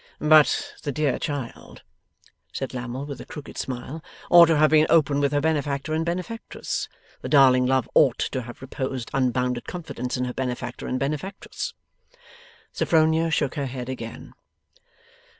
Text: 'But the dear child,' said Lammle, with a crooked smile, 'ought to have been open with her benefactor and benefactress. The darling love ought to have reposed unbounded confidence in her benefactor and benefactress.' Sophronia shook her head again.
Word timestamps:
'But 0.19 0.73
the 0.81 0.91
dear 0.91 1.19
child,' 1.19 1.83
said 2.51 2.73
Lammle, 2.73 3.05
with 3.05 3.21
a 3.21 3.25
crooked 3.27 3.55
smile, 3.55 4.03
'ought 4.31 4.47
to 4.47 4.57
have 4.57 4.71
been 4.71 4.87
open 4.89 5.19
with 5.19 5.31
her 5.31 5.39
benefactor 5.39 5.93
and 5.93 6.03
benefactress. 6.03 6.89
The 7.21 7.29
darling 7.29 7.67
love 7.67 7.87
ought 7.93 8.17
to 8.17 8.41
have 8.41 8.63
reposed 8.63 9.11
unbounded 9.13 9.65
confidence 9.67 10.17
in 10.17 10.25
her 10.25 10.33
benefactor 10.33 10.87
and 10.87 10.99
benefactress.' 10.99 11.75
Sophronia 12.73 13.29
shook 13.29 13.53
her 13.53 13.67
head 13.67 13.89
again. 13.89 14.33